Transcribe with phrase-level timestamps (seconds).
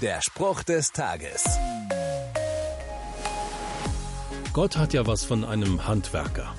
[0.00, 1.44] Der Spruch des Tages.
[4.54, 6.54] Gott hat ja was von einem Handwerker.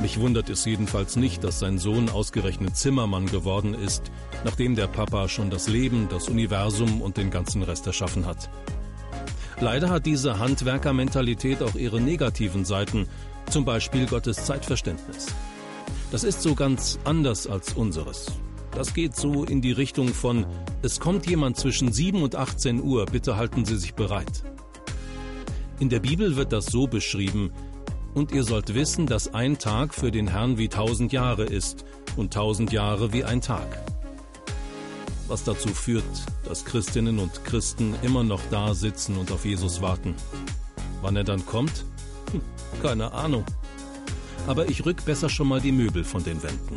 [0.00, 4.10] Mich wundert es jedenfalls nicht, dass sein Sohn ausgerechnet Zimmermann geworden ist,
[4.44, 8.50] nachdem der Papa schon das Leben, das Universum und den ganzen Rest erschaffen hat.
[9.60, 13.08] Leider hat diese Handwerkermentalität auch ihre negativen Seiten,
[13.48, 15.26] zum Beispiel Gottes Zeitverständnis.
[16.10, 18.26] Das ist so ganz anders als unseres.
[18.74, 20.46] Das geht so in die Richtung von,
[20.80, 24.42] es kommt jemand zwischen 7 und 18 Uhr, bitte halten Sie sich bereit.
[25.78, 27.52] In der Bibel wird das so beschrieben,
[28.14, 31.84] und ihr sollt wissen, dass ein Tag für den Herrn wie tausend Jahre ist
[32.16, 33.66] und tausend Jahre wie ein Tag.
[35.28, 36.04] Was dazu führt,
[36.44, 40.14] dass Christinnen und Christen immer noch da sitzen und auf Jesus warten.
[41.00, 41.84] Wann er dann kommt?
[42.32, 42.40] Hm,
[42.82, 43.44] keine Ahnung.
[44.46, 46.76] Aber ich rück besser schon mal die Möbel von den Wänden.